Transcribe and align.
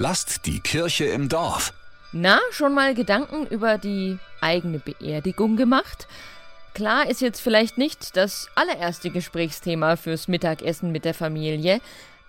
Lasst 0.00 0.46
die 0.46 0.60
Kirche 0.60 1.06
im 1.06 1.28
Dorf. 1.28 1.74
Na, 2.12 2.38
schon 2.52 2.72
mal 2.72 2.94
Gedanken 2.94 3.48
über 3.48 3.78
die 3.78 4.16
eigene 4.40 4.78
Beerdigung 4.78 5.56
gemacht? 5.56 6.06
Klar 6.72 7.10
ist 7.10 7.20
jetzt 7.20 7.40
vielleicht 7.40 7.78
nicht 7.78 8.16
das 8.16 8.48
allererste 8.54 9.10
Gesprächsthema 9.10 9.96
fürs 9.96 10.28
Mittagessen 10.28 10.92
mit 10.92 11.04
der 11.04 11.14
Familie, 11.14 11.80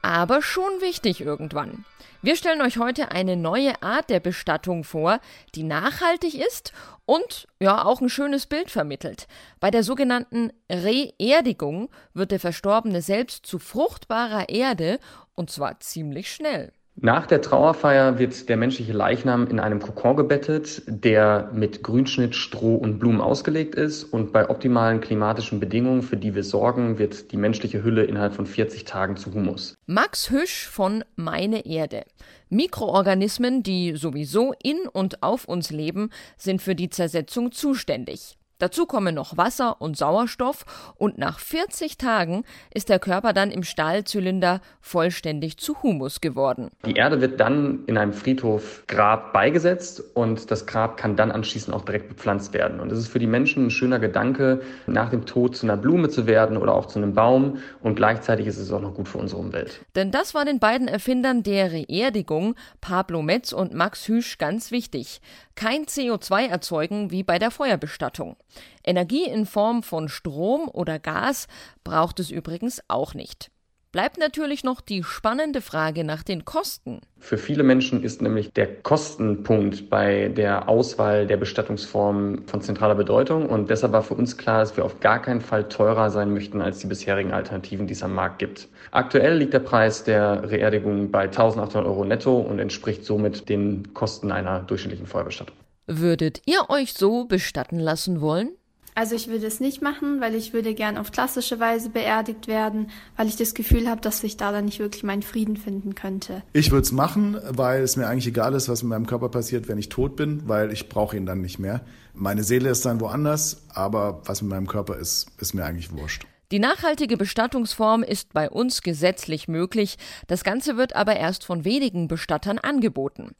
aber 0.00 0.42
schon 0.42 0.80
wichtig 0.80 1.20
irgendwann. 1.20 1.84
Wir 2.22 2.36
stellen 2.36 2.62
euch 2.62 2.78
heute 2.78 3.10
eine 3.10 3.36
neue 3.36 3.82
Art 3.82 4.10
der 4.10 4.20
Bestattung 4.20 4.84
vor, 4.84 5.18
die 5.56 5.64
nachhaltig 5.64 6.34
ist 6.34 6.72
und 7.04 7.48
ja 7.58 7.84
auch 7.84 8.00
ein 8.00 8.08
schönes 8.08 8.46
Bild 8.46 8.70
vermittelt. 8.70 9.26
Bei 9.58 9.72
der 9.72 9.82
sogenannten 9.82 10.52
Reerdigung 10.70 11.88
wird 12.14 12.30
der 12.30 12.38
Verstorbene 12.38 13.02
selbst 13.02 13.44
zu 13.44 13.58
fruchtbarer 13.58 14.50
Erde 14.50 15.00
und 15.34 15.50
zwar 15.50 15.80
ziemlich 15.80 16.32
schnell. 16.32 16.72
Nach 16.98 17.26
der 17.26 17.42
Trauerfeier 17.42 18.18
wird 18.18 18.48
der 18.48 18.56
menschliche 18.56 18.94
Leichnam 18.94 19.46
in 19.48 19.60
einem 19.60 19.80
Kokon 19.80 20.16
gebettet, 20.16 20.82
der 20.86 21.50
mit 21.52 21.82
Grünschnitt, 21.82 22.34
Stroh 22.34 22.76
und 22.76 22.98
Blumen 22.98 23.20
ausgelegt 23.20 23.74
ist. 23.74 24.04
Und 24.04 24.32
bei 24.32 24.48
optimalen 24.48 25.02
klimatischen 25.02 25.60
Bedingungen, 25.60 26.00
für 26.00 26.16
die 26.16 26.34
wir 26.34 26.42
sorgen, 26.42 26.98
wird 26.98 27.32
die 27.32 27.36
menschliche 27.36 27.84
Hülle 27.84 28.04
innerhalb 28.04 28.32
von 28.32 28.46
40 28.46 28.86
Tagen 28.86 29.18
zu 29.18 29.34
Humus. 29.34 29.74
Max 29.84 30.30
Hüsch 30.30 30.66
von 30.66 31.04
Meine 31.16 31.66
Erde. 31.66 32.04
Mikroorganismen, 32.48 33.62
die 33.62 33.94
sowieso 33.94 34.54
in 34.62 34.88
und 34.90 35.22
auf 35.22 35.44
uns 35.44 35.70
leben, 35.70 36.08
sind 36.38 36.62
für 36.62 36.74
die 36.74 36.88
Zersetzung 36.88 37.52
zuständig. 37.52 38.38
Dazu 38.58 38.86
kommen 38.86 39.14
noch 39.14 39.36
Wasser 39.36 39.82
und 39.82 39.98
Sauerstoff 39.98 40.64
und 40.96 41.18
nach 41.18 41.40
40 41.40 41.98
Tagen 41.98 42.44
ist 42.72 42.88
der 42.88 42.98
Körper 42.98 43.34
dann 43.34 43.50
im 43.50 43.62
Stahlzylinder 43.62 44.62
vollständig 44.80 45.58
zu 45.58 45.82
Humus 45.82 46.22
geworden. 46.22 46.70
Die 46.86 46.94
Erde 46.94 47.20
wird 47.20 47.38
dann 47.38 47.84
in 47.86 47.98
einem 47.98 48.14
Friedhof 48.14 48.84
Grab 48.86 49.34
beigesetzt 49.34 50.02
und 50.14 50.50
das 50.50 50.64
Grab 50.64 50.96
kann 50.96 51.16
dann 51.16 51.30
anschließend 51.30 51.76
auch 51.76 51.84
direkt 51.84 52.08
bepflanzt 52.08 52.54
werden. 52.54 52.80
Und 52.80 52.90
es 52.90 52.98
ist 52.98 53.08
für 53.08 53.18
die 53.18 53.26
Menschen 53.26 53.66
ein 53.66 53.70
schöner 53.70 53.98
Gedanke, 53.98 54.62
nach 54.86 55.10
dem 55.10 55.26
Tod 55.26 55.54
zu 55.54 55.66
einer 55.66 55.76
Blume 55.76 56.08
zu 56.08 56.26
werden 56.26 56.56
oder 56.56 56.74
auch 56.74 56.86
zu 56.86 56.98
einem 56.98 57.12
Baum 57.12 57.58
und 57.82 57.96
gleichzeitig 57.96 58.46
ist 58.46 58.56
es 58.56 58.72
auch 58.72 58.80
noch 58.80 58.94
gut 58.94 59.08
für 59.08 59.18
unsere 59.18 59.38
Umwelt. 59.38 59.84
Denn 59.94 60.10
das 60.10 60.34
war 60.34 60.46
den 60.46 60.60
beiden 60.60 60.88
Erfindern 60.88 61.42
der 61.42 61.72
Reerdigung, 61.72 62.54
Pablo 62.80 63.20
Metz 63.20 63.52
und 63.52 63.74
Max 63.74 64.08
Hüsch, 64.08 64.38
ganz 64.38 64.70
wichtig. 64.70 65.20
Kein 65.56 65.86
CO2 65.86 66.48
erzeugen 66.48 67.10
wie 67.10 67.22
bei 67.22 67.38
der 67.38 67.50
Feuerbestattung. 67.50 68.36
Energie 68.84 69.24
in 69.24 69.46
Form 69.46 69.82
von 69.82 70.08
Strom 70.08 70.68
oder 70.68 70.98
Gas 70.98 71.48
braucht 71.82 72.20
es 72.20 72.30
übrigens 72.30 72.82
auch 72.88 73.14
nicht. 73.14 73.50
Bleibt 73.96 74.18
natürlich 74.18 74.62
noch 74.62 74.82
die 74.82 75.02
spannende 75.02 75.62
Frage 75.62 76.04
nach 76.04 76.22
den 76.22 76.44
Kosten. 76.44 77.00
Für 77.18 77.38
viele 77.38 77.62
Menschen 77.62 78.02
ist 78.04 78.20
nämlich 78.20 78.52
der 78.52 78.66
Kostenpunkt 78.82 79.88
bei 79.88 80.28
der 80.28 80.68
Auswahl 80.68 81.26
der 81.26 81.38
Bestattungsform 81.38 82.46
von 82.46 82.60
zentraler 82.60 82.94
Bedeutung 82.94 83.48
und 83.48 83.70
deshalb 83.70 83.94
war 83.94 84.02
für 84.02 84.12
uns 84.12 84.36
klar, 84.36 84.58
dass 84.58 84.76
wir 84.76 84.84
auf 84.84 85.00
gar 85.00 85.22
keinen 85.22 85.40
Fall 85.40 85.70
teurer 85.70 86.10
sein 86.10 86.34
möchten 86.34 86.60
als 86.60 86.80
die 86.80 86.88
bisherigen 86.88 87.32
Alternativen, 87.32 87.86
die 87.86 87.94
es 87.94 88.02
am 88.02 88.14
Markt 88.14 88.38
gibt. 88.38 88.68
Aktuell 88.90 89.38
liegt 89.38 89.54
der 89.54 89.60
Preis 89.60 90.04
der 90.04 90.50
Reerdigung 90.50 91.10
bei 91.10 91.22
1800 91.22 91.86
Euro 91.86 92.04
netto 92.04 92.36
und 92.36 92.58
entspricht 92.58 93.02
somit 93.02 93.48
den 93.48 93.94
Kosten 93.94 94.30
einer 94.30 94.60
durchschnittlichen 94.60 95.06
Feuerbestattung. 95.06 95.56
Würdet 95.86 96.42
ihr 96.44 96.68
euch 96.68 96.92
so 96.92 97.24
bestatten 97.24 97.78
lassen 97.78 98.20
wollen? 98.20 98.50
Also 98.96 99.14
ich 99.14 99.28
würde 99.28 99.46
es 99.46 99.60
nicht 99.60 99.82
machen, 99.82 100.22
weil 100.22 100.34
ich 100.34 100.54
würde 100.54 100.72
gern 100.72 100.96
auf 100.96 101.12
klassische 101.12 101.60
Weise 101.60 101.90
beerdigt 101.90 102.48
werden, 102.48 102.90
weil 103.18 103.28
ich 103.28 103.36
das 103.36 103.52
Gefühl 103.52 103.90
habe, 103.90 104.00
dass 104.00 104.24
ich 104.24 104.38
da 104.38 104.52
dann 104.52 104.64
nicht 104.64 104.78
wirklich 104.78 105.02
meinen 105.02 105.20
Frieden 105.20 105.58
finden 105.58 105.94
könnte. 105.94 106.42
Ich 106.54 106.70
würde 106.70 106.84
es 106.84 106.92
machen, 106.92 107.36
weil 107.46 107.82
es 107.82 107.98
mir 107.98 108.06
eigentlich 108.06 108.26
egal 108.26 108.54
ist, 108.54 108.70
was 108.70 108.82
mit 108.82 108.88
meinem 108.88 109.06
Körper 109.06 109.28
passiert, 109.28 109.68
wenn 109.68 109.76
ich 109.76 109.90
tot 109.90 110.16
bin, 110.16 110.48
weil 110.48 110.72
ich 110.72 110.88
brauche 110.88 111.14
ihn 111.14 111.26
dann 111.26 111.42
nicht 111.42 111.58
mehr. 111.58 111.82
Meine 112.14 112.42
Seele 112.42 112.70
ist 112.70 112.86
dann 112.86 112.98
woanders, 112.98 113.66
aber 113.68 114.22
was 114.24 114.40
mit 114.40 114.48
meinem 114.48 114.66
Körper 114.66 114.96
ist, 114.96 115.26
ist 115.40 115.52
mir 115.52 115.66
eigentlich 115.66 115.92
wurscht. 115.92 116.26
Die 116.50 116.58
nachhaltige 116.58 117.18
Bestattungsform 117.18 118.02
ist 118.02 118.32
bei 118.32 118.48
uns 118.48 118.80
gesetzlich 118.80 119.46
möglich, 119.46 119.98
das 120.26 120.42
Ganze 120.42 120.78
wird 120.78 120.96
aber 120.96 121.16
erst 121.16 121.44
von 121.44 121.66
wenigen 121.66 122.08
Bestattern 122.08 122.58
angeboten. 122.58 123.32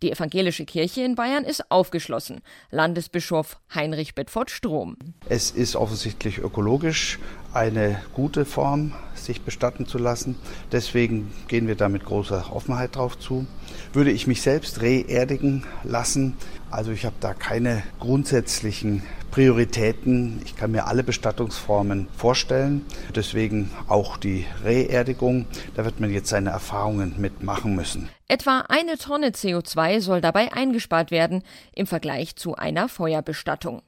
Die 0.00 0.10
evangelische 0.10 0.64
Kirche 0.64 1.02
in 1.02 1.14
Bayern 1.14 1.44
ist 1.44 1.70
aufgeschlossen. 1.70 2.40
Landesbischof 2.70 3.58
Heinrich 3.74 4.14
Bedford 4.14 4.50
Strom. 4.50 4.96
Es 5.28 5.50
ist 5.50 5.76
offensichtlich 5.76 6.38
ökologisch 6.38 7.18
eine 7.54 8.00
gute 8.14 8.44
Form, 8.44 8.92
sich 9.14 9.42
bestatten 9.42 9.86
zu 9.86 9.98
lassen. 9.98 10.36
Deswegen 10.70 11.32
gehen 11.48 11.68
wir 11.68 11.74
da 11.74 11.88
mit 11.88 12.04
großer 12.04 12.52
Offenheit 12.52 12.96
drauf 12.96 13.18
zu. 13.18 13.46
Würde 13.92 14.10
ich 14.10 14.26
mich 14.26 14.42
selbst 14.42 14.80
reerdigen 14.80 15.64
lassen, 15.84 16.36
also 16.70 16.90
ich 16.90 17.04
habe 17.04 17.16
da 17.20 17.34
keine 17.34 17.82
grundsätzlichen 18.00 19.02
Prioritäten. 19.30 20.40
Ich 20.44 20.56
kann 20.56 20.72
mir 20.72 20.86
alle 20.86 21.02
Bestattungsformen 21.02 22.08
vorstellen. 22.16 22.86
Deswegen 23.14 23.70
auch 23.88 24.16
die 24.16 24.46
Reerdigung. 24.64 25.46
Da 25.74 25.84
wird 25.84 26.00
man 26.00 26.10
jetzt 26.10 26.28
seine 26.28 26.50
Erfahrungen 26.50 27.14
mitmachen 27.18 27.74
müssen. 27.74 28.08
Etwa 28.28 28.64
eine 28.68 28.96
Tonne 28.96 29.28
CO2 29.28 30.00
soll 30.00 30.22
dabei 30.22 30.52
eingespart 30.52 31.10
werden 31.10 31.42
im 31.74 31.86
Vergleich 31.86 32.36
zu 32.36 32.56
einer 32.56 32.88
Feuerbestattung. 32.88 33.82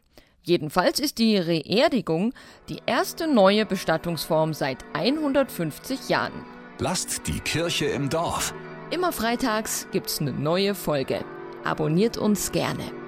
Jedenfalls 0.44 1.00
ist 1.00 1.19
die 1.19 1.38
Reerdigung 1.38 2.34
die 2.69 2.81
erste 2.84 3.27
neue 3.27 3.65
Bestattungsform 3.65 4.53
seit 4.53 4.84
150 4.93 6.10
Jahren. 6.10 6.44
Lasst 6.78 7.27
die 7.27 7.41
Kirche 7.41 7.87
im 7.87 8.10
Dorf. 8.10 8.54
Immer 8.91 9.10
freitags 9.10 9.88
gibt's 9.91 10.21
eine 10.21 10.33
neue 10.33 10.75
Folge. 10.75 11.25
Abonniert 11.65 12.19
uns 12.19 12.53
gerne. 12.53 13.03